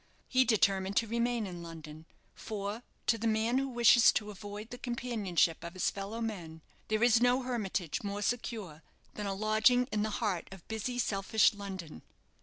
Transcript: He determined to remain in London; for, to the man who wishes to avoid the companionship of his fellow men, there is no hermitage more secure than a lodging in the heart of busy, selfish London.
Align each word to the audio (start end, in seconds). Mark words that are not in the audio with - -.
He 0.27 0.45
determined 0.45 0.95
to 0.97 1.07
remain 1.07 1.45
in 1.45 1.61
London; 1.61 2.07
for, 2.33 2.81
to 3.05 3.19
the 3.19 3.27
man 3.27 3.59
who 3.59 3.67
wishes 3.67 4.11
to 4.13 4.31
avoid 4.31 4.71
the 4.71 4.79
companionship 4.79 5.63
of 5.63 5.75
his 5.75 5.91
fellow 5.91 6.21
men, 6.21 6.63
there 6.87 7.03
is 7.03 7.21
no 7.21 7.43
hermitage 7.43 8.01
more 8.01 8.23
secure 8.23 8.81
than 9.13 9.27
a 9.27 9.35
lodging 9.35 9.87
in 9.91 10.01
the 10.01 10.09
heart 10.17 10.47
of 10.51 10.67
busy, 10.67 10.97
selfish 10.97 11.53
London. 11.53 12.01